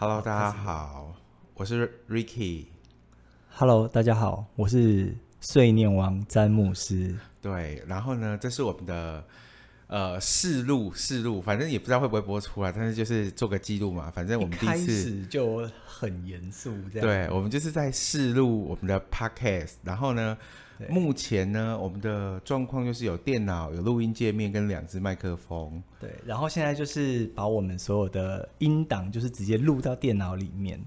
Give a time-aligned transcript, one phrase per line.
[0.00, 1.12] Hello，大家好，
[1.54, 2.66] 我是 Ricky。
[3.50, 7.18] Hello，大家好，我是碎念王詹姆斯。
[7.42, 9.24] 对，然后呢，这是我们的
[9.88, 14.10] 呃试录试录，反正也不知道会不会播出来，但是就是做个记录嘛。
[14.10, 17.06] 反正我们第一次始就很严肃，这样。
[17.06, 20.38] 对，我们就是在试录我们的 Podcast，然后呢。
[20.88, 25.82] 目前呢，我们的状况就是有电脑、有录音界面跟两只麦克风。
[25.98, 30.80] 对，然后现在就是把我们所有的音档，就是直接录到电脑里面。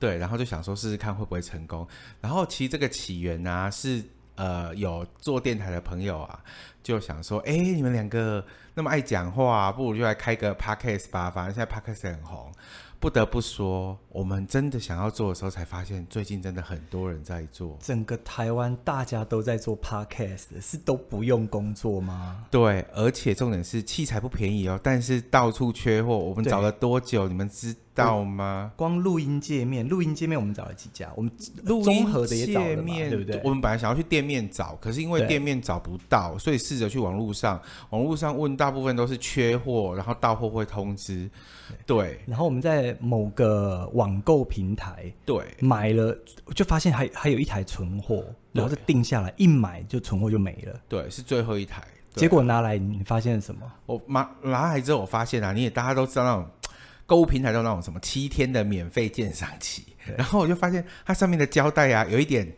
[0.00, 1.86] 对，然后就想说试试看会不会成功。
[2.20, 4.02] 然后其实这个起源呢、啊，是
[4.36, 6.40] 呃有做电台的朋友啊，
[6.82, 12.52] 就想说，哎，你们两个那么爱讲话，不如就来开个 Podcast 吧，反正现在 Podcast 很红。
[13.00, 17.76] 不得不说，我们真的想要做的时候，才发现最近真的很多人在做。
[17.78, 22.46] 整个台湾大家都在做 podcast，是都不用工作吗？
[22.50, 26.16] 对，而且重点是器材不便宜哦，但是到处缺货。
[26.16, 27.28] 我们找了多久？
[27.28, 28.72] 你们知道吗？
[28.76, 31.30] 光录音界面，录音界面我们找了几家，我们
[31.64, 33.40] 综合的也找了嘛，对不对？
[33.44, 37.60] 我们本来想要去店面找，可是因为店面找不到，所以试着去网络上，
[37.90, 41.30] 网络上问，大部分都是缺货，然后到货会通知。
[41.86, 46.16] 对，然后我们在某个网购平台对买了，
[46.54, 50.78] 就发现还还有一台存货，然后就定下来，一买就存货就没了。
[50.88, 51.82] 对，是最后一台。
[52.14, 53.60] 结果拿来，你发现了什么？
[53.86, 56.48] 我拿拿来之后，我发现啊，你也大家都知道那种
[57.06, 59.84] 购物平台都那种什么七天的免费鉴赏期，
[60.16, 62.50] 然后我就发现它上面的胶带啊，有一点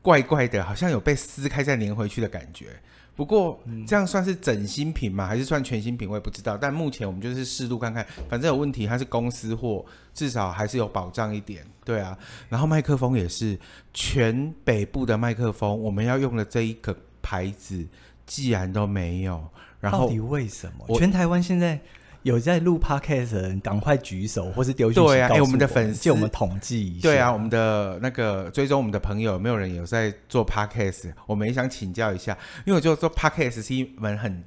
[0.00, 2.66] 怪怪的，好像有被撕开再粘回去的感觉。
[3.14, 5.26] 不过这样算是整新品吗？
[5.26, 6.08] 还是算全新品？
[6.08, 6.56] 我也不知道。
[6.56, 11.62] 但目前我们就是试录看看，反正有问题它是公司货，至少还是有保障一点。
[11.84, 12.16] 对啊，
[12.48, 13.58] 然后麦克风也是
[13.92, 17.84] 全北部的麦克风，我们要用的这一个牌子，
[18.24, 19.46] 既然都没有，
[19.78, 20.98] 然后到底为什么？
[20.98, 21.78] 全台湾现在。
[22.22, 25.08] 有在录 podcast 的人，赶快举手，或是丢讯息。
[25.08, 27.02] 对啊，哎、欸，我们的粉丝，借我们统计一下。
[27.02, 31.12] 对啊，我们的那个追踪我们的朋友，有没有人有在做 podcast？
[31.26, 34.44] 我们也想请教一下，因为我就做 podcast 是一门很，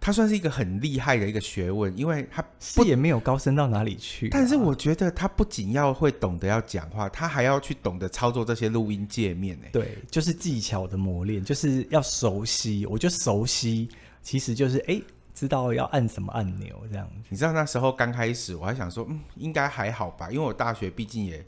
[0.00, 2.42] 它算是一个很厉害的一个学问，因为它
[2.74, 4.30] 不也没有高深到哪里去。
[4.30, 9.54] 但是我觉得它不仅要会懂得要讲话，它还要去懂得操作这些录音界面。
[9.60, 12.86] 呢，对，就是技巧的磨练，就是要熟悉。
[12.86, 13.86] 我觉得熟悉
[14.22, 14.94] 其实就是哎。
[14.94, 15.02] 欸
[15.36, 21.44] 知道要按什么按钮这样子，你知道那时候刚开始，我还想说，嗯，应该还好吧，因为我大学毕竟也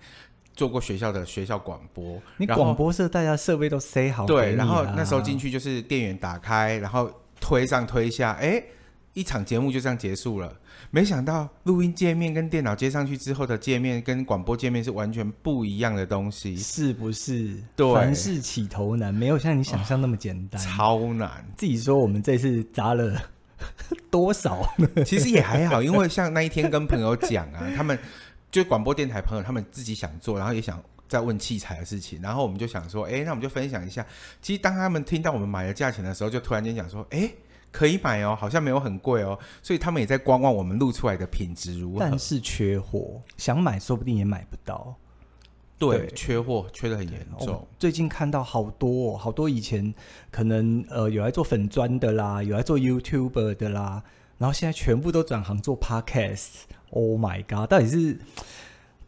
[0.54, 7.10] 做过学校的学校广播，你广播室大家设备都塞好，对，然后那时候进去就是电源打开，然后
[7.41, 8.62] 推上推下，哎，
[9.15, 10.55] 一场节目就这样结束了。
[10.91, 17.56] 没想到录音界面跟电脑接上去之后的界面跟广播界面是完全不一样的东西，是不是？
[17.75, 21.44] 对，凡事起头难，没有像你想象那么简单，哦，超难。
[21.56, 23.19] 自己说我们这次砸了。
[24.10, 24.88] 多少呢？
[25.04, 27.98] 其实也还好，因为像那一天跟朋友讲啊，他们
[28.50, 34.04] 就广播电台朋友，他们自己想做，然后也想再问器材的事情，然后我们就想说，哎、欸，那我们就分享一下。
[34.42, 37.34] 其实当他们听到我们买的价钱的时候，就突然间讲说，哎、欸，
[37.70, 42.00] 可以买哦，好像没有很贵哦，所以他们也在观望我们录出来的品质如何。
[42.00, 44.94] 但是缺货，想买说不定也买不到。
[45.78, 47.55] 对，对，缺货缺的很严重。
[47.55, 49.94] 哦，最近看到好多，哦，好多以前
[50.31, 54.03] 可能呃有来做粉砖的啦，有来做 YouTuber 的啦，
[54.38, 56.49] 然后现在全部都转行做 Podcast。
[56.91, 57.69] Oh my god！
[57.71, 58.19] 到底是？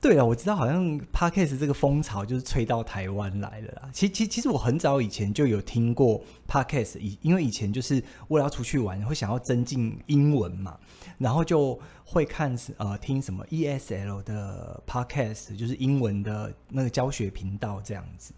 [0.03, 3.91] 对啊，我知道好像 Podcast 这个风潮就是吹到台湾来了啦。
[3.93, 10.79] 其其其实我很早以前就有听过 Podcast，以因为以前就是为了要出去玩，会想要增进英文嘛，
[11.21, 18.33] 然后就会看呃听什么 ESL 的 Podcast，就是英文的那个教学频道这样子。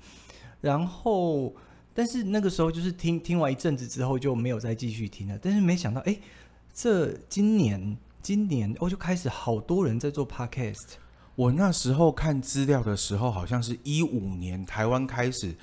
[0.60, 1.54] 然后，
[1.94, 5.38] 但是那个时候就是听听完一阵子之后就没有再继续听了。
[5.40, 6.18] 但是没想到，哎，
[6.74, 10.94] 这今年今年我就开始好多人在做 Podcast。
[11.36, 15.54] 我那时候看资料的时候，好像是一五年台湾开始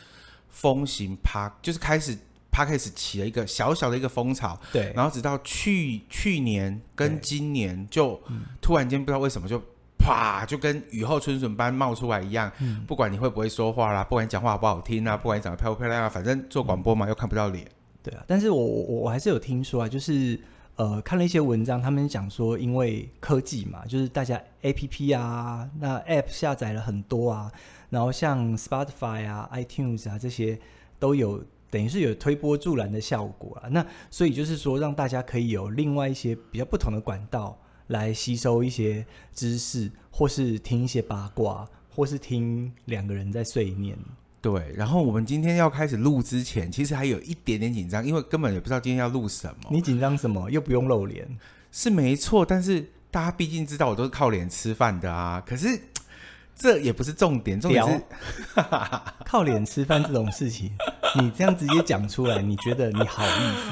[0.47, 2.17] 风行趴，就是开始
[2.51, 4.59] Podcast 起了一个小小的一个风潮。
[4.71, 8.19] 对，然后直到去去年跟今年，就
[8.61, 9.61] 突然间不知道为什么就
[9.97, 12.51] 啪，就跟雨后春笋般冒出来一样。
[12.59, 17.67] 嗯，不管你会不会说话啦，不管你讲话好不好听啊，不管你长得漂不漂亮啊，反正做广播嘛，又看不到脸。
[18.03, 20.39] 对啊，但是我我我还是有听说啊，就是。
[20.75, 27.51] 呃，看了一些文章，他们讲说，因为科技嘛，就是大家 APP 啊，那 App 下载了很多啊，
[27.89, 30.57] 然后像 Spotify 啊、iTunes 啊这些
[30.97, 33.69] 都有，等于是有推波助澜的效果啊。
[33.69, 43.97] 那所以就是说，让大家可以有另外一些比较不同的管道来吸收一些知识，或是听一些八卦，或是听两个人在碎念。
[44.41, 49.69] 对，然后我们今天要开始录之前，其实还有一点点紧张，因为根本也不知道今天要录什么。
[49.69, 50.49] 你紧张什么？
[50.49, 51.27] 又不用露脸，
[51.73, 52.45] 是没错。
[52.45, 55.43] 但是大家毕竟知道我都是靠脸吃饭的啊。
[55.45, 55.77] 可是
[56.59, 58.03] 这也不是重点，重点是
[59.25, 60.69] 靠脸吃饭这种事情，
[61.15, 63.71] 你这样直接讲出来，你觉得你好意思？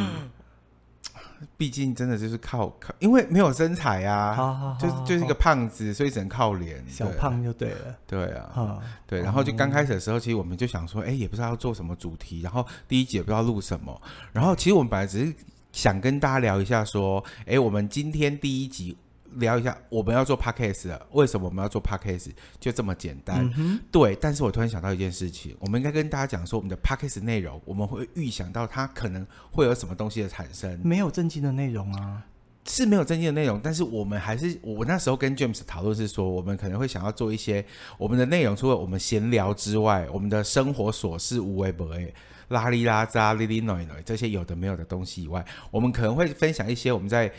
[1.55, 7.95] 毕竟真的就是靠靠，因为没有身材啊，好好好就是就是一个胖子，所以只能靠脸，小胖就对了。
[8.07, 14.01] 对啊，嗯、对，然后就刚开始的时候，其实我们就想说，哎，也不知道要做什么主题，然后第一集也不知道录什么，
[14.31, 15.31] 然后其实我们本来只是
[15.71, 18.97] 想跟大家聊一下，说，哎，我们今天第一集。
[19.37, 22.31] 聊一下我们要做 podcast 了，为什么我们要做 podcast？
[22.59, 24.15] 就这么简单，嗯，对。
[24.15, 30.79] 但是我突然想到一件事情，我们应该跟大家讲说，我们的 podcast 内容，我们会预想到它可能会有什么东西的产生。
[30.83, 32.23] 没有正经的内容啊，
[32.65, 37.63] 是没有正经的内容，但是我们还是，我那时候跟 James 讨论是说，我们可能会想要做一些
[37.97, 42.13] 我们的内容，除了我们闲聊之外，我们的生活琐事无微不微，
[42.49, 47.31] 拉里拉扎、哩哩 noinoi 这些有的没有的东西以外，我们可能会分享一些我们在。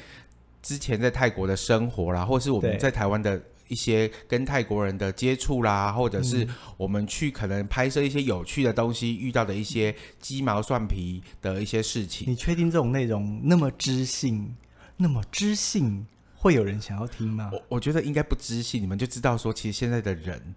[0.62, 6.46] 之前在泰国的生活啦，或是我们在台湾的一些跟泰国人的接触啦，或者是
[6.76, 12.30] 我们去可能拍摄一些有趣的东西，遇到的一些鸡毛蒜皮的一些事情。
[12.30, 14.56] 你确定这种内容那么知性，
[14.96, 17.50] 那么知性，会有人想要听吗？
[17.52, 20.54] 我我觉得应该不知性，你们就知道说，其实现在的人，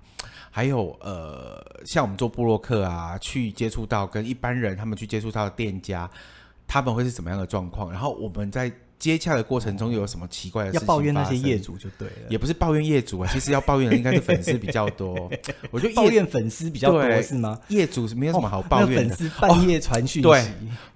[0.49, 6.09] 还有呃，像我们做布洛克啊，去接触到跟一般人他们去接触到的店家，
[6.65, 7.91] 他们会是怎么样的状况？
[7.91, 8.71] 然后我们在。
[9.01, 10.87] 接洽的过程中又有什么奇怪的事情？
[10.87, 15.27] 要抱怨那些业主就对了，也不是抱怨业主啊，其实要抱怨的应该是粉丝比较多。
[15.71, 17.59] 我觉得抱怨粉丝比较多是吗？
[17.69, 19.13] 业主是没有什么好抱怨的。
[19.13, 20.45] 哦、粉丝半夜传讯息，对，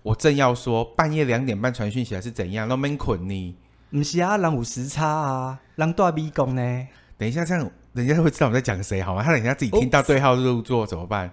[0.03, 2.67] 我正要说半夜两点半传讯息还是怎样？
[2.67, 3.55] 那没捆你？
[3.89, 6.87] 不是啊，人有时差啊，人大逼工呢。
[7.17, 9.23] 等一下，这样人家会知道我们在讲谁好吗？
[9.23, 11.31] 他等一下自己听到对号入座怎么办？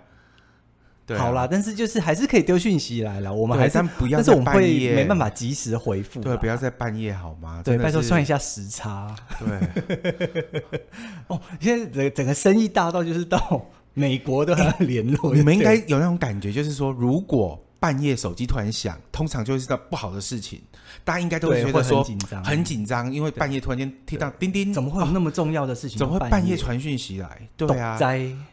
[1.04, 6.20] 对啊、好啦，但是就是还是可以丢讯息来了，我们还是但不要，但是我们会没办法及时回复。
[6.20, 7.60] 对，不要在半夜好吗？
[7.64, 9.12] 对，拜托算一下时差。
[9.40, 10.62] 对，
[11.26, 15.36] 哦，现在整整个生意大到就是到美国都要联络、欸。
[15.36, 20.62] 你们应该有那种感觉，就是说，如果半夜手机突然响，通常就是到不好的事情，
[21.02, 25.98] 大家应该都会觉得说很紧张，很紧张，因为半夜突然间听到叮叮，怎么会有那么重要的事情？
[25.98, 27.48] 怎么会半夜传讯息来？
[27.56, 27.98] 对啊，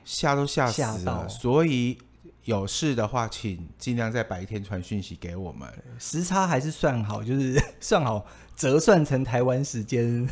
[0.04, 1.96] 吓都吓死了，所以。
[2.50, 5.70] 有事的话，请尽量在白天传讯息给我们。
[6.00, 8.26] 时差还是算好，就是 算好
[8.56, 10.28] 折算成台湾时间。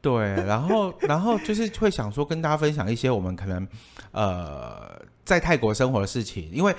[0.00, 0.14] 对，
[0.46, 3.66] 然后 然后就是会想说跟大家分享一些我们可能
[4.12, 6.72] 呃在泰国生活的事情，因为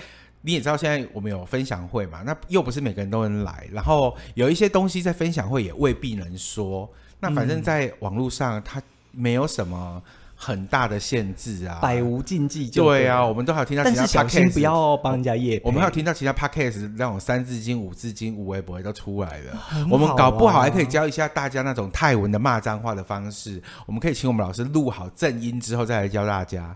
[0.44, 6.90] 你也知道现在我们有分享会嘛，那又不是每个人都能来，然后有一些东西在分享会也未必能说。
[7.20, 8.82] 那反正在网络上，它
[9.12, 10.02] 没有什么。
[10.42, 13.02] 很大的限制啊，百无禁忌就对。
[13.02, 15.60] 对啊，我们都还有听到其他 podcast，不要帮人家夜。
[15.66, 19.86] 我们还有听到其他 podcast 那种三字经、五字经、五微不微都出来了、啊。
[19.92, 23.62] 我们搞不好还可以教一下大家那种泰文的骂脏话的方式。
[23.86, 26.74] 我们可以请我们老师录好正音之后再来教大家。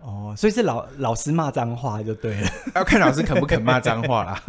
[0.00, 4.40] 哦，所以是老老师骂脏话就对了， 要看老师肯不肯骂脏话啦。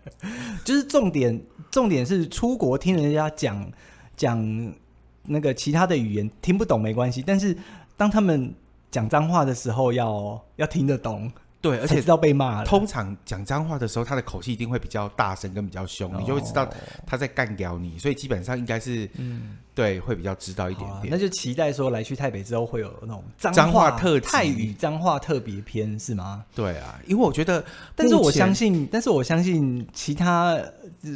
[0.66, 1.40] 就是重点，
[1.70, 3.72] 重点是出国听人家讲
[4.14, 4.74] 讲
[5.22, 7.56] 那个其他的语言听不懂没关系，但是。
[7.96, 8.54] 当他们
[8.90, 12.64] 讲脏话的时候要，要要听得懂，对，而且知道被骂。
[12.64, 16.68] 通常讲脏话的时候，他的口气一定会比较大声跟比较凶，哦，你就会知道
[17.06, 17.98] 他在干掉你。
[17.98, 21.12] 所以基本上应该是，嗯，对，会比较知道一点点。
[21.12, 26.44] 啊，那就期待说来去台北之后会有那种脏话特泰语脏话特别篇是吗？
[26.54, 30.56] 对啊，因为我觉得，但是我相信，但是我相信其他，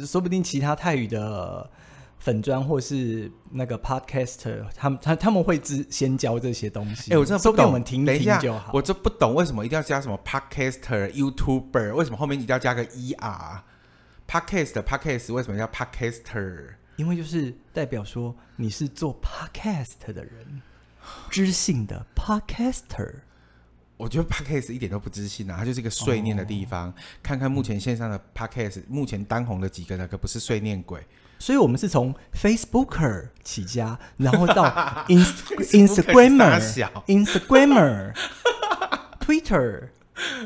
[0.05, 1.69] 说不定其他泰语的。
[2.21, 7.11] 粉砖或是那个 podcaster，他们他他们会之先教这些东西。
[7.11, 8.71] 哎、欸，我真的不懂，我们听听就好。
[8.73, 11.95] 我就不懂为什么一定要加什么 podcaster、YouTuber？
[11.95, 16.75] 为什么后面一定要加个 er？podcast podcast 为什么叫 podcaster？
[16.97, 20.61] 因为就是代表说你是做 podcast 的人，
[21.31, 23.15] 知性的 podcaster。
[23.97, 26.89] 我觉得 podcast 一点都不知性啊，它就是一个碎念的地方。
[26.89, 31.03] 哦、看看目前线上的 podcast，目前当红的几个，那可不是碎念鬼。
[31.41, 34.63] 所以我们是从 Facebooker 起家，然后到
[35.07, 36.61] Instagramer、
[37.07, 38.13] Instagramer、
[39.19, 39.87] Twitter，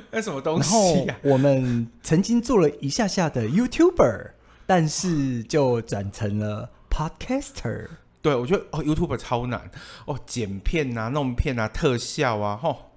[0.10, 1.04] 那什么东西？
[1.06, 4.30] 然后我们曾经做了一下下的 YouTuber，
[4.66, 7.88] 但是就转成了 Podcaster。
[8.22, 9.70] 对，我觉得哦，YouTuber 超难
[10.06, 12.92] 哦，剪片啊、弄片啊、特效啊，吼。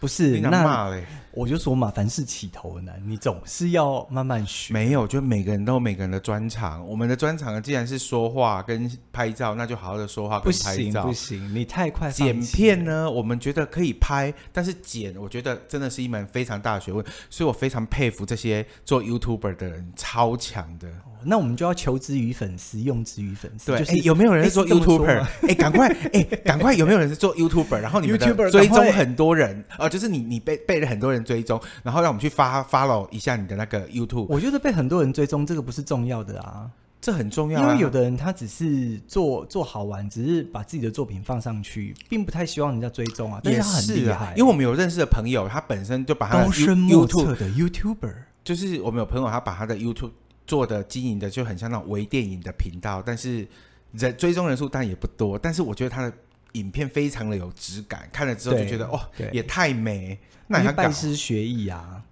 [0.00, 0.92] 不是你那？
[1.36, 4.72] 我就说嘛，凡事起头难，你总是要慢慢学。
[4.72, 6.86] 没有，就每个人都有每个人的专长。
[6.86, 11.04] 我们的专长既然是说话跟拍照，那就好好的说话跟拍照。
[11.06, 12.10] 不行，不行，你太快。
[12.10, 17.04] 剪片呢，我们觉得可以拍，但是剪，我觉得真的是一门非常大的学问。
[17.28, 20.88] 所以我非常佩服这些做 YouTuber 的人，超强的。
[21.26, 23.72] 那我们就要求之于粉丝，用之于粉丝。
[23.72, 25.26] 对，就是有没有人是做 YouTuber？
[25.48, 27.78] 哎，赶快，哎，赶快，有没有人是做 YouTuber？
[27.78, 34.26] 然后你们的追踪很多人，呃，就是你你被被了很多人追踪，然后让我们去发 follow 一下你的那个 YouTube。
[34.28, 43.40] 我觉得被很多人追踪这个不是重要的啊，这很重要啊，因为有的人他只是做做好玩，只是把自己的作品放上去，并不太希望人家追踪啊。
[43.42, 48.14] 但是他很厉害，因为我们有认识的朋友，他本身就把他的 YouTube 的 YouTuber，
[48.44, 50.12] 就是我们有朋友他把他的 YouTube。
[50.46, 53.48] 做的经营的就很像那种微电影的频道，但是
[53.92, 56.12] 人追踪人数当然也不多，但是我觉得他的
[56.54, 60.18] 影片非常的有质感，看了之后就觉得哦，也太美，
[60.48, 62.02] 那你拜师学艺啊？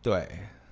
[0.00, 0.26] 对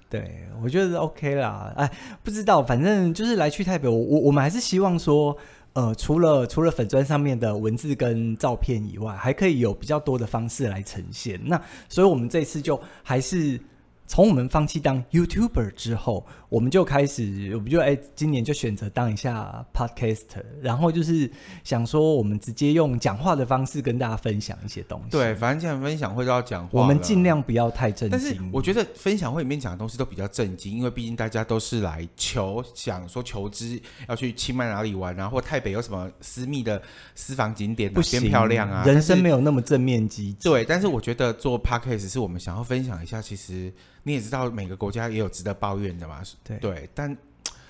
[0.09, 1.71] 对，我觉得 OK 啦。
[1.77, 1.91] 哎，
[2.23, 5.37] 不知道，反正就是来去台北，我我我们还是希望说，
[5.75, 11.39] 呃，除了除了粉砖上面的文字跟照片以外，还可以有比较多的方式来呈现。
[11.45, 13.61] 那所以我们这次就还是。
[14.09, 21.31] 从我们放弃当 YouTuber 之后，我们就开始，我们就哎，今年就选择当一下 Podcaster，然后就是
[21.63, 25.11] 想说，我们直接用讲话的方式跟大家分享一些东西。
[25.11, 28.19] 对，反正这样分享会都要讲话，我们尽量不要太正经。
[28.19, 36.81] 但是我觉得分享会里面讲的东西都比较正经，因为毕竟大家都是来求，想说求知，要去清迈哪里玩啊，或台北有什么私密的
[37.15, 38.83] 私房景点，不边漂亮啊。
[38.87, 40.49] 人生没有那么正面积极。
[40.49, 43.71] 对，但是我觉得做 Podcast 是我们想要分享一下，其实。
[44.03, 46.23] 你也知道，每个国家也有值得抱怨的嘛？
[46.43, 47.17] 对，对，但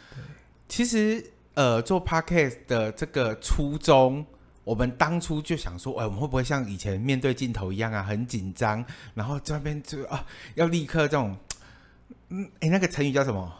[0.68, 4.25] 其实呃，做 podcast 的这个初衷，
[4.62, 11.37] 我们当初就想说，哎，我们会不会像以前面对镜头一样啊，很紧张，然后这边就啊，要立刻这种，
[12.28, 13.52] 嗯，哎，那个成语叫什么？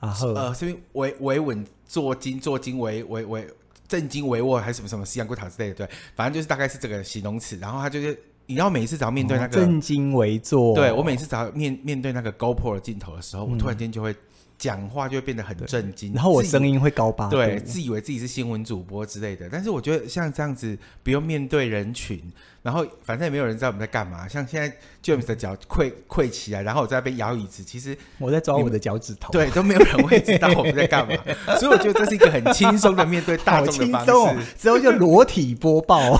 [0.00, 3.48] 啊，呃，是维维稳坐金，坐金维维维
[3.86, 5.86] 正襟危坐，还是什么什么西洋古塔之类的？
[5.86, 7.56] 对，反正就是大概是这个形容词。
[7.58, 8.20] 然后他就是。
[8.46, 14.14] 你知道每次只要面对那个正襟危坐，对，我每次只要面面对那个 GoPro 的镜头的时候，嗯、我突然间就会
[14.62, 19.48] 讲话就会变得很震惊，然后我声音会高八度，对，自以为自己是新闻主播之类的。
[19.50, 22.22] 但是我觉得像这样子，不用面对人群，
[22.62, 24.28] 然后反正也没有人知道我们在干嘛。
[24.28, 31.12] 像现在 James 的脚跪跪起来，然后我在那边摇椅子，其实我在抓我的脚趾头，对，都没有人会知道我们在干嘛。
[31.58, 36.16] 所以我觉得这是一个很轻松的面对大众的方式，哦、之后就裸体播报。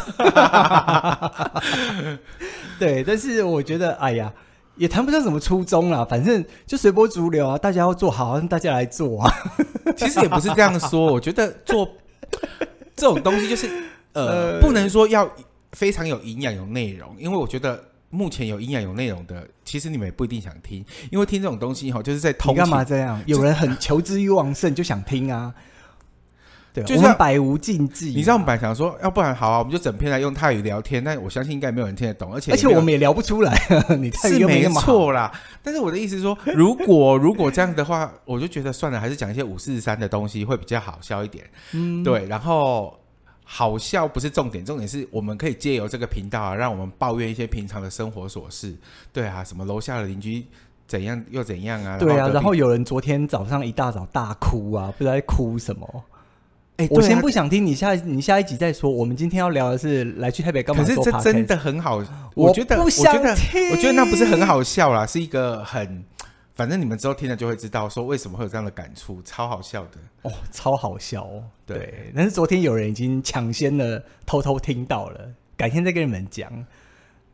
[2.80, 4.32] 对，但是我觉得，哎呀。
[4.82, 9.32] 也谈不上什么初衷啦，反正就随波逐流啊，大家要做好，让大家来做啊。
[9.96, 11.88] 其实也不是这样说，我觉得做
[12.96, 13.70] 这种东西就是
[14.12, 15.30] 呃，呃，不能说要
[15.70, 22.50] 非常有营养、有内容，因为我觉得目前有营养、有内容的，其实你们也不一定想听，因为听这种东西哈，就是在偷。
[22.50, 23.22] 你干嘛这样？
[23.26, 25.54] 有人很求知欲旺盛，就想听啊。
[26.74, 28.06] 对，就是、我们百无禁忌。
[28.06, 31.04] 你知道我们本来想说，要不然好啊，我们就整篇来用泰语聊天。
[31.04, 33.52] 但我相信应该没有人听得懂，而且而且我们也聊不出来。
[34.00, 35.30] 你泰语没是没错啦，
[35.62, 41.44] 但是我的意思是说，如果如果这样的话，我就觉得算了，还是讲一些五四三的东西会比较好笑一点。
[41.72, 42.26] 嗯，对。
[42.26, 42.98] 然后
[43.44, 48.74] 好笑不是重点，重点是我们可以借由这个频道啊，让我们抱怨一些平常的生活琐事。
[49.12, 50.46] 对啊，什么楼下的邻居
[50.86, 51.98] 怎样又怎样啊？
[51.98, 56.04] 对啊，然后有人昨天早上一大早大哭啊，不知道在哭什么。
[56.82, 58.90] 欸、我先不想听你下你下一集再说。
[58.90, 60.82] 我们今天要聊的是来去台北干嘛？
[60.82, 62.02] 可是这真的很好，
[62.34, 66.04] 我觉得我，不想听，我觉得我觉得那不是很好笑啦，是一个很
[66.54, 71.42] 反正你们之后听了就会知道说为什么会有这样的感触，超好笑的哦，超好笑哦。
[71.64, 75.20] 对，对，但是昨天有人已经抢先的偷偷听到了，
[75.56, 76.50] 改天再跟你们讲。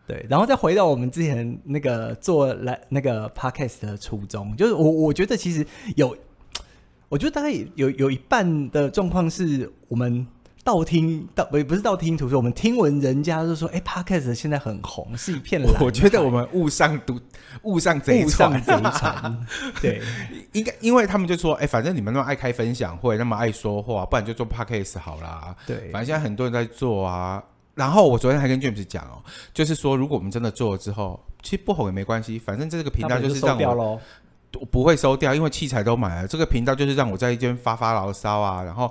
[0.06, 6.16] 对，然后再回到我们之前那个做来那个 podcast 的初衷，就是我我觉得其实有。
[7.08, 10.26] 我觉得大概有有一半的状况是我们
[10.62, 15.72] 道听道不不是道听途说，我们听闻人家就说，哎，Podcast 现在很红，是一片蓝。
[15.80, 17.18] 我觉得我们误上毒，
[17.62, 19.46] 误上贼船，贼船。
[19.80, 20.02] 对，
[20.52, 25.56] 应该因为他们就说，哎，反正你们那么爱开分享会，那么爱说话，不然就做 Podcast 好啦。
[25.66, 27.42] 对，反正现在很多人在做啊。
[27.74, 29.22] 然后我昨天还跟 James 讲哦，
[29.54, 33.98] 就是说如果我们真的做了之后，其实不红也没关系，反正这个频道就是让我。
[34.58, 36.28] 我不会收掉，因为器材都买了。
[36.28, 38.62] 这个频道就是让我在一边发发牢骚啊。
[38.62, 38.90] 然后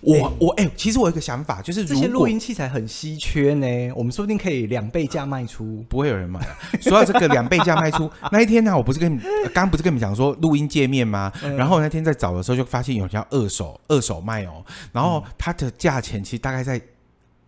[0.00, 5.84] 我、欸、我哎、欸，其实我有一个想法，就是如果这些录音器材很稀缺呢，我们说不定可以两倍价卖出。
[5.88, 6.40] 不会有人买。
[6.80, 11.32] 说到这个两倍价卖出那一天呢、啊，我不是跟你刚刚不是跟你们讲说录音界面吗？
[11.42, 14.64] 嗯、然后那天在找的时候就发现有人要二手二手卖哦。
[14.92, 16.80] 然后它的价钱其实大概在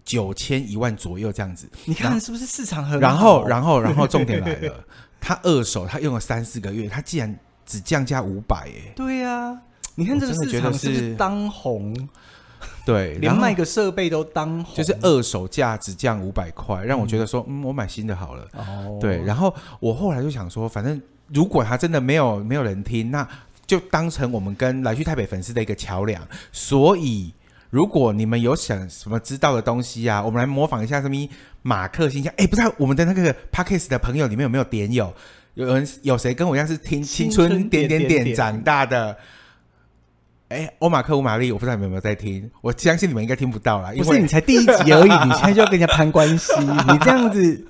[0.05, 1.69] 九千一万左右这样子。
[1.85, 2.99] 你看是不是市场很好？
[3.01, 4.85] 然后，然后，然后重点来了，
[5.21, 8.93] 他二手他用了三四个月，他竟然只降价五百哎。
[8.95, 9.63] 对呀、啊，
[9.95, 12.09] 你看这个市场是不是当红？
[12.85, 18.49] 对，连卖个设备都当红，就是二手价只降五百块，让我觉得说，嗯，嗯，我买新的好了。
[18.55, 23.29] 哦，对，然后我后来就想说，反正如果他真的没有没有人听，那
[23.67, 26.27] 就当成我们跟来去台北粉丝的一个桥梁。
[26.51, 27.33] 所以，
[27.69, 31.15] 如果你们有想什么知道的东西啊，我们来模仿一下什么
[31.69, 32.33] 马克信箱。
[32.39, 35.13] 哎，不知道我们的那个 Podcast 的朋友里面有没有点友？
[35.53, 39.15] 有人有谁跟我一样是听青春点点点长大的？
[40.49, 42.51] 哎，欧马克、吴玛丽，我不知道你们有没有在听。
[42.63, 47.67] 我相信你们应该听不到啦，因为不是你才第一集而已， 你现在就要跟人家攀关系，你这样子，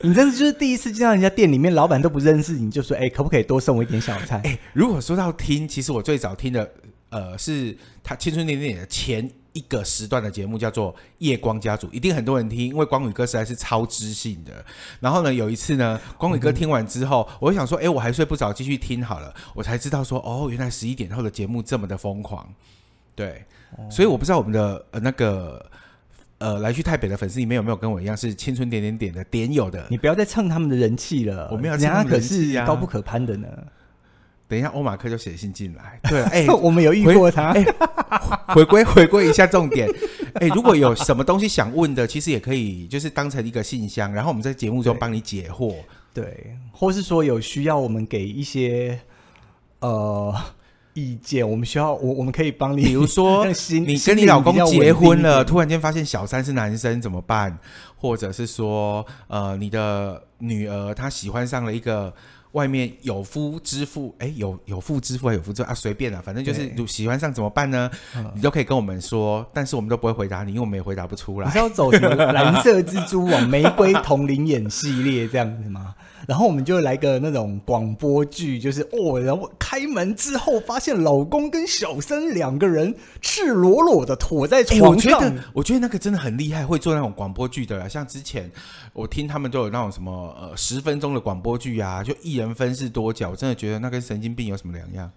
[0.00, 6.68] 你这样子就是第一次见到人家店里面，老板都不认识你，就说：“哎，可不可以多送我一点小菜？”哎，如果说到听，其实我最早听的，
[7.10, 9.30] 呃，是他青春点点点的前。
[9.58, 14.64] 一个时段的节目叫做《夜光家族》，一定很多人听，因为光宇哥实在是超知性的。
[15.00, 19.34] 然后呢，有一次呢，光宇哥听完之后，嗯、我就想说，哎，我还睡不着，继续听好了。
[19.54, 22.48] 我才知道说，哦，原来十一点后的节目这么的疯狂。
[23.16, 23.44] 对，
[23.76, 25.64] 哦、所以我不知道我们的呃那个
[26.38, 29.84] 呃来去台北的粉丝里面有没有跟我一样是青春点点点的点友的。
[29.90, 33.48] 你不要再蹭他们的人气了，我们要人家可是高不可攀的呢。
[34.48, 36.00] 等一下，欧马克就写信进来。
[36.08, 37.50] 对，哎， 我们有遇过他。
[37.50, 37.62] 哎，
[38.48, 39.86] 回归回归一下重点。
[40.40, 45.74] 哎，如果有什么东西想问的，其实也可以，就是当成一个信箱，然后我们在节目中帮你解惑。
[46.14, 48.98] 对，对，或是说有需要我们给一些
[49.80, 50.34] 呃
[50.94, 53.44] 意见，我们需要我我们可以帮你，比如说
[53.86, 57.58] 你跟你老公结婚了，突然间发现小三是男生怎么办？
[57.96, 62.14] 或者是说呃你的女儿她喜欢上了一个。
[62.52, 67.90] 外面有夫之妇，哎，有有妇之妇还有夫之妇啊，随便啦，反正就是喜欢上怎么办呢？
[68.16, 71.46] 嗯、你都可以跟我们说，但是我们都不会回答你，因为我们也回答不出来。
[71.46, 75.94] 你是要走什么蓝色蜘蛛网、玫瑰瞳铃眼系列这样子吗？
[76.26, 85.12] 然后我们就来个那种广播剧，就是哦，然后开门之后发现老公跟小三两个人赤裸裸的躺在床上。
[85.12, 87.88] 我觉得，我觉得那个真的很厉害，会做那种广播剧的啦。
[87.88, 88.50] 像之前
[88.92, 95.10] 我听他们都有那种什么呃十分钟的广播剧啊，就一人分饰多角，我真的觉得那跟神经病有什么两样？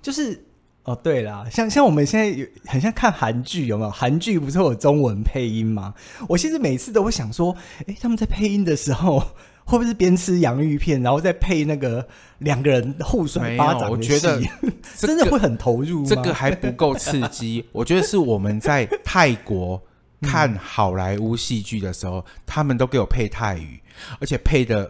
[0.00, 0.44] 就是
[0.84, 3.90] 哦，对啦，像像我们现在有很像看韩剧，有没有？
[3.90, 5.94] 韩剧不是有中文配音吗？
[6.28, 7.56] 我其实每次都会想说，
[7.86, 9.24] 哎，他们在配音的时候。
[9.64, 12.06] 会不会是边吃洋芋片，然后再配那个
[12.38, 13.90] 两个人互甩巴掌？
[13.90, 16.06] 我觉得、这个、真的会很投入吗？
[16.08, 17.64] 这个还不够刺激。
[17.72, 19.80] 我觉得是我们在泰国
[20.20, 23.80] 看好莱坞戏剧的时候，嗯、他们都给我配泰语，
[24.20, 24.84] 而且配的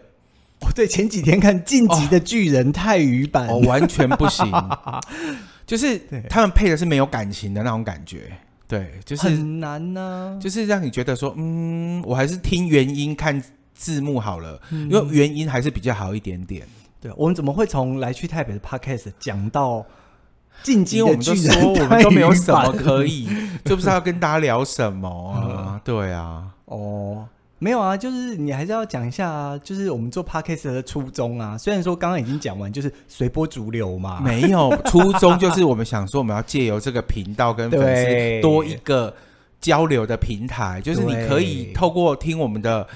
[0.61, 4.51] 哦，对，前几天看《晋级的巨人》泰语版，哦，完全不行。
[5.65, 8.31] 就是他们配的是没有感情的那种感觉，
[8.67, 13.41] 对，就是很难呢、啊，就是让你觉得说，嗯，我还是听原音看。
[13.73, 16.65] 字幕好了，因为原音还是比较好一点点。
[16.65, 19.85] 嗯、对，我们怎么会从来去台北的 Podcast 讲到
[20.61, 21.65] 进击的巨人？
[21.65, 23.27] 我们，我们都没有什么可以，
[23.65, 25.73] 就不知道要跟大家聊什么啊？
[25.73, 27.27] 嗯、对啊，哦，
[27.59, 31.57] 没有啊，就是你还是要讲一下啊，就是我们做 Podcast 的初衷啊。
[31.57, 39.13] 虽然说刚刚已经讲完，就是随波逐流嘛，没有 初衷，就是我们想说，我们要借由这个频道跟粉丝多一个
[39.59, 42.87] 交流的平台，就是你可以透过听我们的。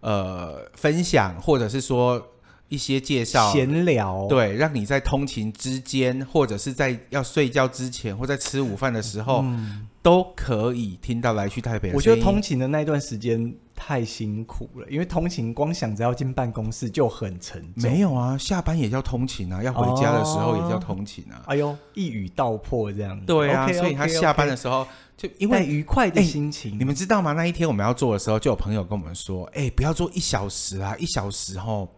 [0.00, 2.24] 呃，分享或者是说
[2.68, 11.92] 一些介绍、闲聊，对，让你在通勤之间，或者是在要睡觉之前，或在吃午饭的时候，嗯、都可以听到来去台北。
[11.94, 17.90] 我觉得通勤的那段时间太辛苦了，因为通勤光想着要进办公室就很沉重。
[17.90, 21.40] 没有啊，下班也叫通勤啊，要回家的时候也叫通勤啊。
[21.40, 23.24] 哦、哎呦，一语道破这样子。
[23.26, 23.78] 对啊，okay, okay, okay.
[23.78, 24.86] 所以他下班的时候。
[25.18, 27.32] 就因为愉快的心情，你们知道吗？
[27.32, 31.88] 那一天我们要做的时候，就有朋友跟我们说：“哎，不要做一小时啊，一小时齁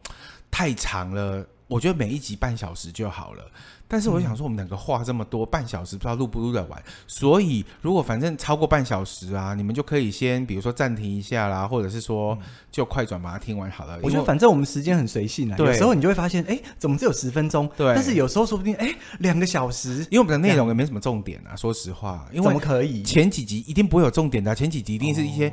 [0.51, 1.47] 太长了。
[1.67, 3.45] 我觉得每一集半小时就好了。”
[3.87, 6.81] 但是我想说，我们两个话这么多，半小时不知道录不录得完。
[7.09, 12.39] 所以如果反正超过半小时啊，你们就可以先比如说暂停一下啦，或者是说
[12.71, 13.99] 就快转把它听完好了。
[14.01, 17.69] 我觉得反正我们时间很随性啊，有时候你就会发现，哎，怎么只有十分钟？
[17.77, 17.93] 对。
[17.93, 20.07] 但是有时候说不定，哎，两个小时。
[20.11, 22.25] 因为我们的内容也没什么重点啊，说实话。
[22.33, 23.03] 因为怎么可以？
[23.03, 25.53] 前几集一定不会有重点的，前几集一定是一些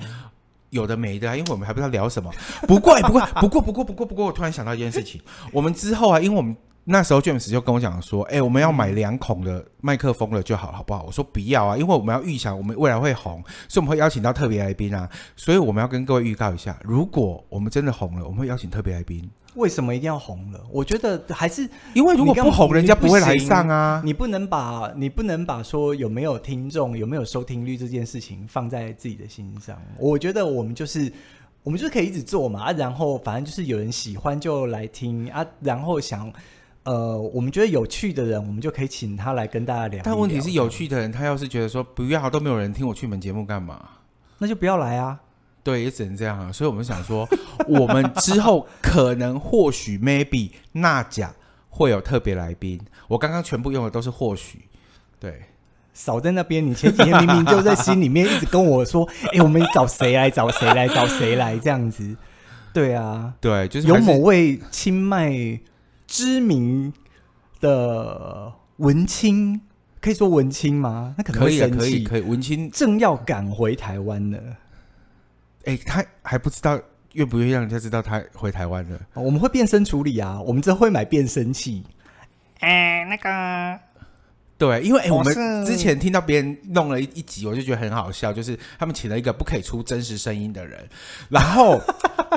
[0.69, 2.32] 有的没的啊，因为我们还不知道聊什么。
[2.67, 6.56] 不过，不过，不过，不过，不过，不过，我突然想到一件事情，我们之后啊，因为我们。
[6.89, 15.10] 那时候 James 就跟我讲说：“哎、我们要买两孔的麦克风了就好，好不好？”我说：“不要啊，因为我们要预想我们未来会红，所以我们会邀请到特别来宾啊。
[15.36, 19.30] 所以我们要跟各位预告一下，如果我们真的红了，我们会邀请特别来宾。
[19.58, 20.63] 为什么一定要红了？
[20.72, 24.02] 我觉得还是因为如果不红，人家不会来上啊。
[24.06, 29.76] 你不能把你不能把说有没有听众、有没有收听率这件事情放在自己的心上。
[29.98, 31.12] 我觉得我们就是
[31.63, 36.32] 我们就是可以一直做嘛啊，然后反正就是有人喜欢就来听啊，然后想
[36.84, 40.02] 呃，我们觉得有趣的人，我们就可以请他来跟大家聊聊。
[40.06, 43.84] 但问题是，有趣的人他要是觉得说不要都没有人听，我去你们节目干嘛？
[44.38, 45.20] 那就不要来啊。
[45.67, 46.49] 对，也只能这样啊。
[46.49, 47.27] 所以我们想说，
[47.67, 51.34] 我们之后可能或许 maybe 那甲
[51.67, 52.80] 会有特别来宾。
[53.10, 54.62] 我刚刚全部用的都是或许，
[55.19, 55.41] 对，
[55.93, 56.65] 少在那边。
[56.65, 60.30] 你前几天明明就在心里面一直跟我说，哎、欸，我们找谁来？
[60.30, 60.88] 找谁来？
[60.88, 61.58] 找谁来？
[61.58, 62.15] 这样子。
[62.73, 65.60] 对啊，对，就是有某位清迈
[66.08, 66.93] 知名
[67.60, 69.60] 的文青，
[69.99, 71.13] 可以说文青吗？
[71.17, 72.21] 那可能会生气，可以，可以，可以。
[72.21, 74.39] 文青正要赶回台湾了。
[75.67, 76.80] 哎、欸，他还不知道
[77.12, 78.97] 愿不愿意让人家知道他回台湾了。
[79.15, 81.84] 我们会变声处理啊，我们这会买变声器。
[82.60, 83.80] 哎、欸，那个，
[84.58, 90.88] 对，因为、欸、我们之前听到别人弄了一一集，我就觉得很好笑，就是他们请了一个不可以出真实声音的人，
[91.27, 91.77] 然后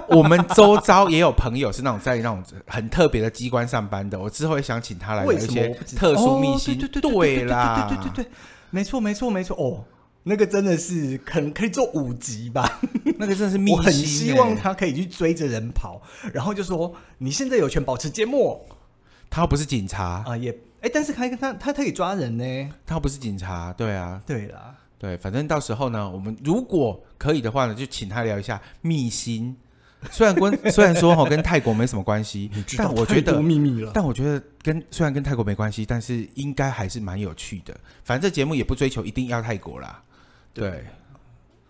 [0.09, 6.77] 我们周遭也有朋友是那种在那种很特别的机关上班的，我之后也想请他来聊一些特殊秘辛。
[6.77, 8.31] 对对对对啦，对对对对对，
[8.71, 9.85] 没错没错没错哦。
[10.23, 12.81] 那个真的是可能可以做五集吧，
[13.19, 13.77] 那个真的是秘辛。
[13.77, 16.01] 我很希望他可以去追着人跑，
[16.33, 18.61] 然后就说你现在有权保持缄默。
[19.31, 22.71] 他不是警察啊，也哎，但是他他他可以抓人呢。
[22.85, 29.57] 他不是警察，对啊，对啦，对，反正到时候呢，我们如果可以的话呢，就请他聊一下密心。
[30.11, 33.93] 虽然跟 虽然说哈跟泰国没什么关系，但我觉得秘密了。
[33.95, 37.79] 但我觉得跟虽然跟泰国没关系，但是应该还是蛮有趣的。
[38.03, 40.03] 反正这节目也不追求一定要泰国啦。
[40.53, 40.85] 对，对，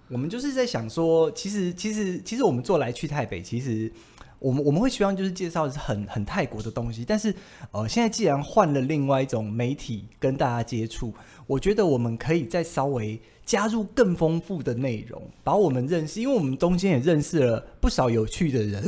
[0.08, 3.92] 我们就是在想说，其实其实其实我们做来去台北，其实
[4.38, 7.34] 我们我们会希望就是介绍的是很很泰国的东西，但是
[7.72, 11.12] 呃，现在既然换了另外一种媒体跟大家接触，
[11.46, 18.82] 我觉得我们可以再稍微加入更丰富的内容，把我们认识，因为我们中间也认识了不少有趣的人。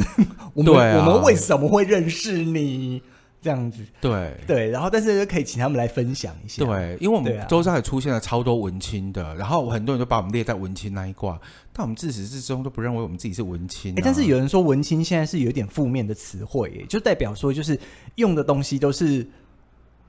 [0.55, 3.03] 我们、啊、我们为什么会认识你？
[3.43, 4.35] 这样子，对。
[4.47, 11.39] 对，然后但是可以请他们来分享一下，对，因为我们周遭也出现了超多文青的，啊、然后很多人都把我们列在文青那一挂，
[11.73, 14.01] 但我们自始至终都不认为我们自己是文青、啊。
[14.05, 17.79] 但是有人说文青现在是有点负面的词汇，就代表说就是
[18.15, 19.27] 用的东西都是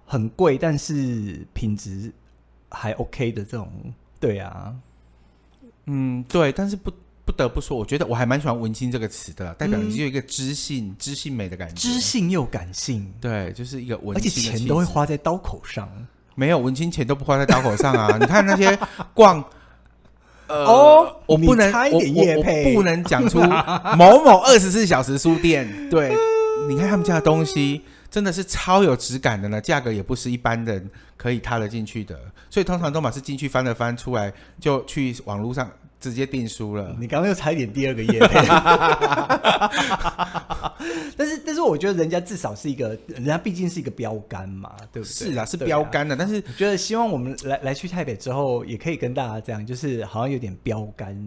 [0.06, 2.14] 很贵，但是品质
[2.70, 3.70] 还 OK 的这种，
[4.20, 4.76] 对啊，
[5.88, 6.92] 嗯，对，但是不。
[7.26, 15.90] 不得不说，我觉得我还蛮喜欢“文青”这个词的，代表你是有一个知性、嗯、知性美的感觉，知性又感性，对，就是一个文青，而且钱都会花在刀口上。
[16.36, 18.16] 没有文青钱都不花在刀口上啊！
[18.20, 18.76] 你看那些
[19.14, 19.42] 逛，
[20.48, 23.40] 呃，哦，我不能，我我我不能讲出
[23.96, 25.90] 某某二十四小时书店。
[25.92, 26.12] 对，
[26.68, 35.72] 你看他们家的东西真的是超有质感的呢，价格也不是一般人可以踏得进去的，所以通常都嘛是进去翻了翻出来，就去网络上。
[36.04, 36.94] 直接订书了。
[37.00, 38.40] 你刚刚又差一点第二个业配，
[41.16, 45.32] 但是但是我觉得人家至少是一个，人家毕竟是一个标杆嘛，对不对？
[45.32, 46.14] 是啊，是标杆的。
[46.14, 51.18] 啊、但是觉得希望我们来来去台北之后，也可以跟大家这样，就是好像有点标杆，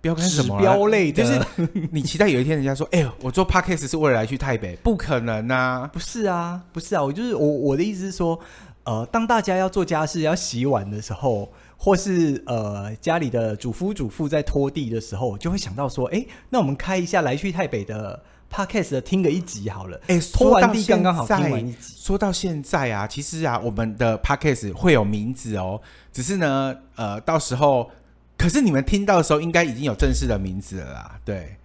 [0.00, 0.58] 标杆什么？
[0.58, 5.90] 标类的，就是你期待有一天人家说， 哎呦，我做 Podcast 是为了来去台北，不可能啊！
[5.92, 8.40] 不是啊，不是啊，我就是我我的意思是说，
[8.84, 11.52] 呃，当大家要做家事、要洗碗的时候。
[11.80, 18.20] 或是呃，家里的主夫主妇在拖地的时候，就会想到说，哎，那我们开一下来去台北的
[18.52, 19.98] podcast 的听个一集好了。
[20.08, 21.94] 哎，拖完地刚刚好听完一集。
[21.96, 25.80] 说到现在啊，其实啊，我们的 podcast 会有名字哦，
[26.12, 27.88] 只是呢，呃，到时候，
[28.36, 31.20] 可是你们听到的时候，应该已经有正式的名字了啦。
[31.24, 31.56] 对，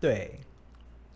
[0.00, 0.39] 对。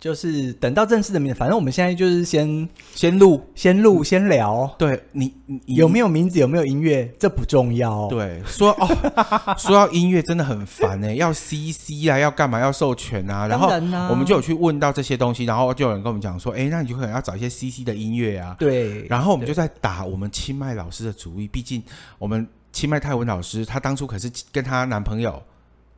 [0.05, 4.71] 就是等到正式的名字，反正我们现在就是先先录、先录、先聊。
[4.79, 6.39] 对你，你有没有名字？
[6.39, 7.11] 有没有音乐？
[7.19, 8.07] 这不重要。
[8.09, 8.87] 对，说哦，
[9.57, 12.61] 说到音乐真的很烦哎，要 CC 啊，要干嘛？
[12.61, 13.49] 要授权啊。
[13.49, 13.67] 然后
[14.11, 18.55] 我们就有去问到这些东西，然后就有人跟我们讲说，哎，那你就可能要找一些 CC 的音乐啊。
[18.59, 19.07] 对。
[19.07, 21.83] 然后我们就在打我们清迈老师的主意，毕竟
[22.19, 25.43] 我们清迈泰文老师，她当初可是跟她男朋友。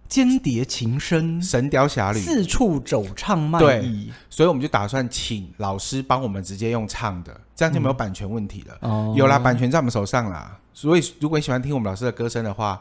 [0.08, 8.78] 间谍情深，神雕侠侣，四处走唱卖艺，所以我们就打算请老师帮我们直接用唱的，这样就没有版权问题了。
[8.82, 10.58] 嗯、有啦，版权在我们手上啦。
[10.72, 12.80] 所以如果你喜欢听我们老师的歌声的话，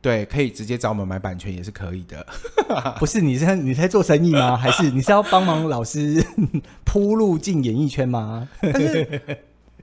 [0.00, 2.26] 对，可以直接找我们买版权也是可以的。
[2.98, 4.54] 不是你在你在做生意吗？
[4.58, 6.24] 还是你是要帮忙老师
[6.84, 8.48] 铺路进演艺圈吗？
[8.60, 9.38] 但是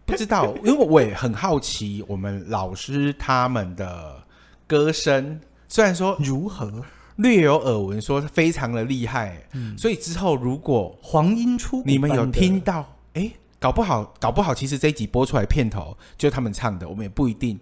[0.06, 4.24] 不知道，因为我也很好奇我们老师他们的
[4.68, 5.40] 歌声。
[5.68, 6.72] 虽然说如何
[7.18, 9.42] 略有耳闻，说非常的厉害。
[9.54, 17.60] 嗯，所以之后如果黄莺出，你们有听到，哎，搞不好，搞不好，其实这一集播出来片头就是他们唱的，我们也不一定。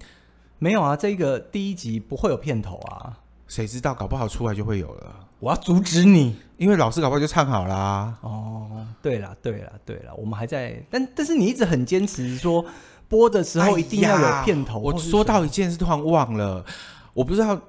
[0.59, 3.93] 没有啊，这个第一集不会有片头啊，谁知道？
[3.93, 5.27] 搞不好出来就会有了。
[5.39, 8.17] 我要阻止你，因为老师搞不好就唱好啦。
[8.21, 12.65] 哦，对了，对了，对了，我们还在，但但是你一直很坚持说
[13.09, 14.79] 播的时候一定要有片头。
[14.79, 16.65] 哎、我说到一件事，突然忘了，
[17.13, 17.59] 我不知道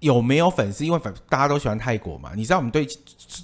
[0.00, 2.32] 有没有粉丝，因为粉大家都喜欢泰国嘛。
[2.34, 2.86] 你知道我们对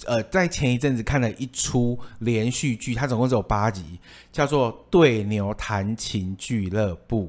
[0.06, 3.98] 呃，在前一阵子看了一出连续剧，它总共只有八集，
[4.32, 7.26] 叫做《对牛弹琴俱乐部》，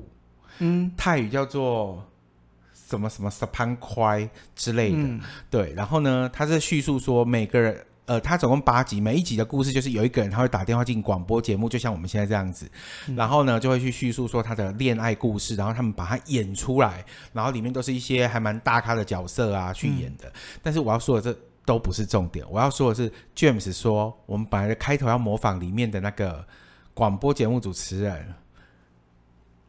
[0.59, 2.05] 嗯，泰语叫做。
[2.73, 12.69] 什么什么 Sapan Kwai 之类的，嗯、对，然后呢，他是叙述说每个人，呃，他总共八集，每一集的故事就是有一个人他会打电话进广播节目，就像我们现在这样子，
[13.07, 20.27] 嗯、然后呢就会去叙述说他的恋爱故事，然后他们把它演出来，然后里面都是一些还蛮大咖的角色啊去演的。
[20.27, 26.45] 嗯、但是我要说的这都不是重点，我要说的是 James 说我们本来的开头要模仿里面的那个
[26.93, 28.27] 广播节目主持人。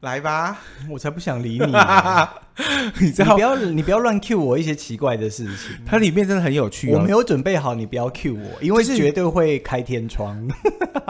[0.03, 0.59] 来吧，
[0.91, 1.67] 我才不想理你！
[3.01, 5.77] 你知道，你不要你不要乱 cue 我一些奇怪的事情。
[5.87, 10.37] 它里面真的很有趣，哦，我没有准备好，你不要 cue 我，因为绝对会开天窗。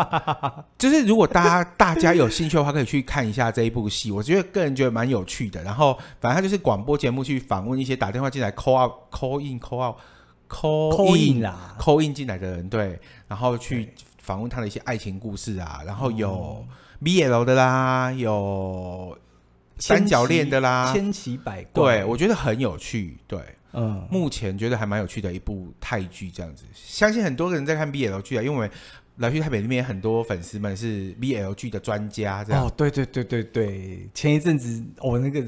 [0.76, 4.10] 就是、就是、如果大家大家有兴趣的话，可以去看一下这一部戏。
[4.10, 5.62] 我觉得个人觉得蛮有趣的。
[5.62, 9.96] 然后，反正他就是广播节目去访问一些打电话进来 call out call in call out
[10.50, 16.62] call in 啦 call in 进来的人，对，然后去访问他的一些爱情故事啊，然后有。
[16.68, 19.18] 嗯 BL 的啦，有
[19.78, 21.98] 三角恋的啦，千奇百怪。
[21.98, 23.18] 对，我觉得很有趣。
[23.26, 23.40] 对，
[23.72, 26.64] 嗯，目前觉得还蛮有趣的一部泰剧，这样子。
[26.72, 28.70] 相信很多人在看 BL 剧啊，因为
[29.16, 32.64] 来去台北那边很多粉丝们是 BL 剧的专家，这样。
[32.64, 35.44] 哦，对对对对对，前一阵子我、哦、那个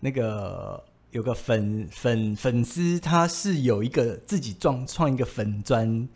[0.00, 6.08] 那个有个粉粉粉丝，他是有一个自己创创一个粉专，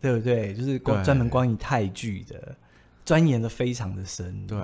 [0.00, 0.52] 对不对？
[0.54, 2.54] 就是关专门关于泰剧的。
[3.10, 4.56] 钻研的非常的深，对，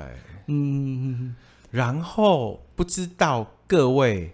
[0.47, 1.35] 嗯，
[1.69, 4.33] 然后不知道各位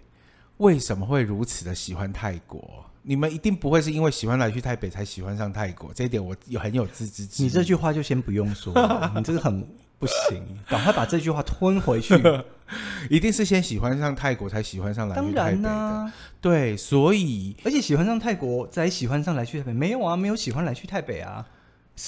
[0.59, 2.85] 为什么会如此的喜欢泰国？
[3.01, 7.46] 你们一定不会是因为喜欢来去泰北才喜欢上泰国，这一点我有很有自知之明。
[7.46, 8.70] 你这句话就先不用说，
[9.16, 9.66] 你这个很
[9.98, 12.14] 不行， 赶快把这句话吞回去。
[13.09, 21.46] 一定是先喜欢上泰国才喜欢上来去泰北的，啊、对，所以而且喜欢上泰国才喜欢上来去泰北，没有啊，没有喜欢来去泰北啊。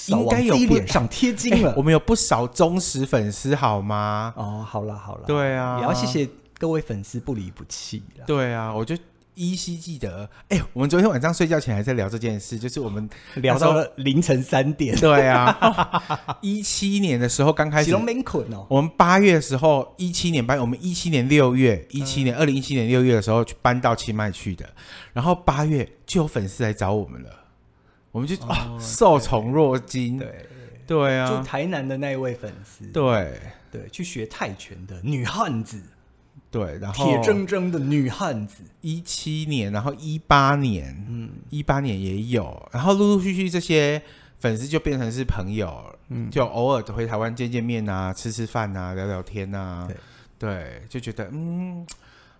[0.07, 4.33] 应该有脸上贴金了，我们有不少忠实粉丝，好吗？
[4.35, 8.03] 哦，好了好了，对啊，也要谢谢各位粉丝不离不弃。
[8.27, 8.95] 对啊，我就
[9.35, 14.95] 依稀记得，哎，我们昨天晚上睡觉前还在聊这件事，就是我们 聊到了凌晨三点。
[14.97, 17.93] 对啊， 一七年的时候刚开始，
[18.69, 24.65] 我们八月的时候，一七年八月，我们一七年六月，一七年二零一七年六月的时候去搬到清迈去的，
[25.13, 27.29] 然后八月就有粉丝来找我们了。
[28.15, 28.33] 我们就
[28.79, 30.47] 受宠若惊，对
[30.87, 33.41] 对啊，就台南的那一位粉丝，对。
[33.69, 35.83] 对，去学泰拳的女汉子，
[36.49, 44.01] 对，然后铁铮铮的女汉子，一七年，然后一八年，嗯，一八年也有，然后陆陆续续这些
[44.39, 49.97] 粉丝就变成是朋友，嗯，就偶尔回台湾见见面啊，吃吃饭啊，聊聊天啊，对，
[50.39, 51.85] 对，就觉得嗯。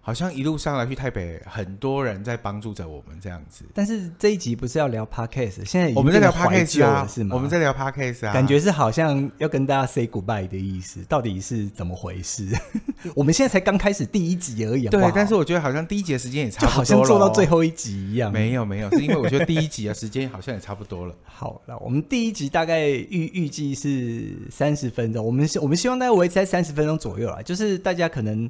[0.05, 3.65] 好像一路上来去台北，很多人在帮助着我们这样子。
[3.73, 7.35] 但是这一集不是要聊 podcast，现在我们在聊 podcast 啊，是吗？
[7.35, 12.47] 我们在聊 podcast 啊，感觉是好像要跟大家 say goodbye 的意思，到底是怎么回事？
[13.15, 15.11] 我们现在才刚开始第一集而已，对。
[15.15, 18.31] 但是我觉得好像第一集的时间也差不多了，就好像做到最后一集一样。
[18.31, 21.15] 没有没有，是因为我觉得第一集的时间好像也差不多了。
[21.25, 28.47] 好了，我们第一集大概预预计是三十分钟，我们我们希望大概维持在三十分钟左右啦，就是大家可能。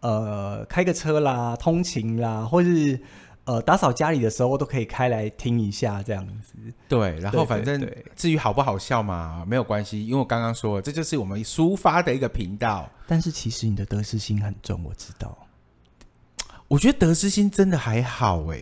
[0.00, 3.00] 呃，开个车啦，通勤啦，或是
[3.44, 6.54] 呃打扫家里的时候，都可以开来听一下这样子。
[6.88, 7.84] 对，然后反正
[8.14, 12.88] 至于好不好笑嘛，没有关系，因为我刚刚说了，这就是我们抒发的一个频道。
[13.06, 15.36] 但是其实你的得失心很重，我知道。
[16.68, 18.60] 我觉得得失心真的还好哎，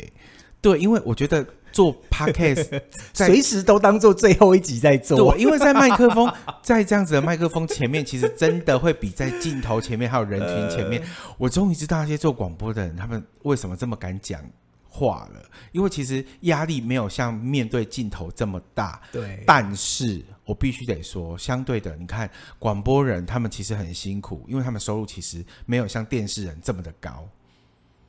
[0.61, 1.47] 对，因为我觉得。
[1.77, 2.81] 做 podcast，
[3.13, 5.35] 随时都当做最后一集在做。
[5.35, 6.33] 对，因为在麦克风，
[6.65, 11.03] 在这样子的麦克风前面，其实真的会比在镜头前面还有人群前面。
[11.37, 14.41] 我终于知道那些做广播的人，他们为什么这么敢讲
[14.89, 15.43] 话了。
[15.73, 18.99] 因为其实压力没有像面对镜头这么大。
[19.13, 27.29] 对，但是我必须得说，相对的，你看广播人，他们其实很辛苦，因为他们收入其实没有像电视人这么的高。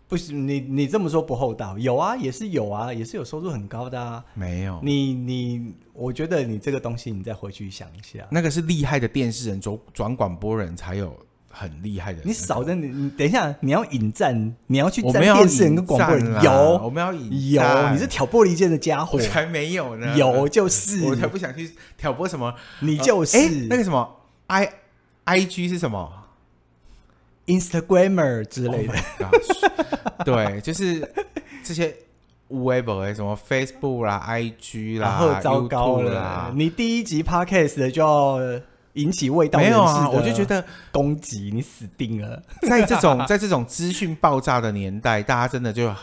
[0.07, 1.77] 不行，你你这么说不厚道。
[1.77, 4.23] 有啊，也是有啊，也是有收入很高的啊。
[4.33, 8.25] 没有，你你，我觉得你这个东西，你再回去想一下。
[8.31, 11.13] 那个是厉害的电视人转转广播人才有
[11.49, 12.21] 很厉害的。
[12.23, 24.09] 你少的你，你等一下，你要引战，你要去战我们要电视人跟广播人，有我们要引有，你是挑拨离间的家伙，我才没有呢，有就是，我才不想去挑拨什么，你就是、呃、那个什么
[24.47, 24.69] i
[25.25, 26.09] i g 是什么
[27.47, 31.11] Instagrammer 之类的，oh、对，就是
[31.63, 31.95] 这些。
[32.49, 36.53] Web 什么 Facebook 啦、IG 啦，然后糟糕了啦！
[36.55, 38.39] 你第一集 Podcast 的就要
[38.93, 40.09] 引起味道，没有啊？
[40.09, 42.41] 我就觉得攻击你死定了。
[42.61, 45.97] 在这种 在这种资讯爆炸的年代，大家真的就啊、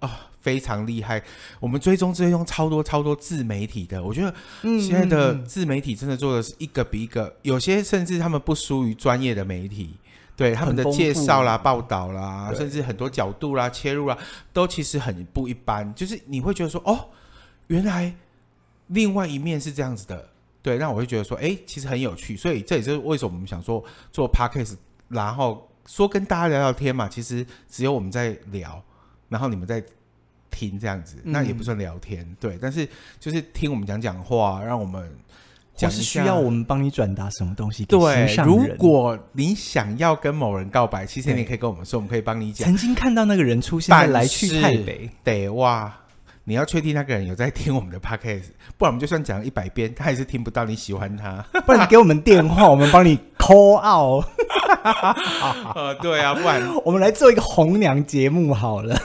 [0.00, 1.22] 哦、非常厉害。
[1.60, 4.34] 我们追踪追踪超多超多自媒体的，我觉得
[4.80, 9.90] 现在的自媒体真的做的是一个比一个，有些甚至他们不输于专业的媒体。
[10.34, 14.16] 对他们的介绍啦、报道啦，甚至很多角度啦、切入啦，
[14.52, 15.94] 都其实很不一般。
[15.94, 17.08] 就是你会觉得说，哦，
[17.66, 18.14] 原来
[18.88, 20.30] 另外一面是这样子的。
[20.62, 22.36] 对，那我会觉得说，哎，其实很有趣。
[22.36, 24.76] 所以这也是为什么我们想说做 podcast，
[25.08, 27.08] 然后说跟大家聊聊天嘛。
[27.08, 28.82] 其实只有我们在聊，
[29.28, 29.84] 然后你们在
[30.50, 32.24] 听这样子，那也不算聊天。
[32.24, 32.88] 嗯、对，但是
[33.20, 35.14] 就是听我们讲讲话，让我们。
[35.88, 38.56] 或是需要我们帮你转达什么东西给心上人？
[38.56, 42.66] 对，如果你想要跟某人告白，其实你也可以跟我们说，我们可以帮你讲。
[42.66, 45.92] 曾经看到那个人出现在来去台北，得哇！
[46.44, 51.40] 你要确定那个人有在听我们的 podcast，不然我们就算讲一百遍，他还是听不到你喜欢他。
[51.64, 54.24] 不然你给我们电话，我们帮你 call out。
[55.76, 59.00] 呃，对啊，不然 我们来做一个红娘节目好了。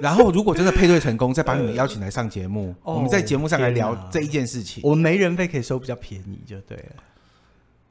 [0.00, 4.82] 然后，如果真的配对成功，再把你们邀请来上节目，呃、 我们在节目上来聊这一件事情。
[4.82, 7.02] 我们没人费可以收比较便宜，就对了。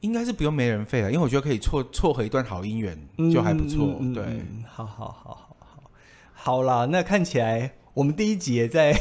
[0.00, 2.98] 应该是不用没人费了，因为我觉得可以撮撮合一段好姻缘，
[3.32, 3.96] 就还不错。
[4.00, 4.24] 嗯、对，
[4.66, 5.82] 好好好好好，
[6.32, 8.98] 好啦，那看起来我们第一集也在。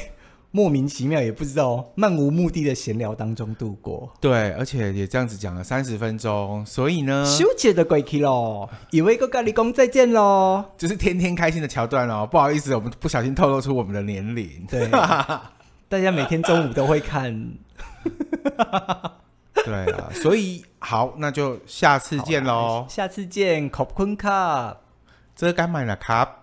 [0.51, 4.13] 莫名其妙，也不知道漫无目的的闲聊当中度过。
[4.21, 12.25] 对，而且也这样子讲了三十分钟，所以呢，休息的鬼气喽，以为个咖喱公再见喽，就是天天开心的桥段哦。
[12.31, 14.65] 不好意思，我们不小心透露出我们的年龄。
[14.71, 14.89] 对，
[15.89, 17.55] 大家每天中午都会看。
[19.55, 22.87] 对啊，所以好，那就下次见喽。
[22.89, 24.77] 下次见，ขอบคุณครับ。
[25.35, 25.97] 这个干嘛呢？
[25.97, 26.38] 卡。